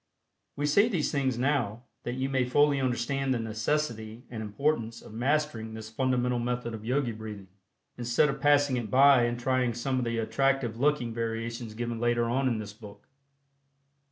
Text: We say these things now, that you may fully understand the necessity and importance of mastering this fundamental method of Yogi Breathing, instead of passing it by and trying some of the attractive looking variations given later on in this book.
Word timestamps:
We 0.55 0.65
say 0.65 0.89
these 0.89 1.11
things 1.11 1.37
now, 1.37 1.83
that 2.05 2.15
you 2.15 2.27
may 2.27 2.43
fully 2.43 2.81
understand 2.81 3.31
the 3.35 3.39
necessity 3.39 4.23
and 4.31 4.41
importance 4.41 4.99
of 4.99 5.13
mastering 5.13 5.75
this 5.75 5.91
fundamental 5.91 6.39
method 6.39 6.73
of 6.73 6.83
Yogi 6.83 7.11
Breathing, 7.11 7.49
instead 7.99 8.27
of 8.27 8.41
passing 8.41 8.77
it 8.77 8.89
by 8.89 9.25
and 9.25 9.39
trying 9.39 9.75
some 9.75 9.99
of 9.99 10.05
the 10.05 10.17
attractive 10.17 10.79
looking 10.79 11.13
variations 11.13 11.75
given 11.75 11.99
later 11.99 12.27
on 12.27 12.47
in 12.47 12.57
this 12.57 12.73
book. 12.73 13.07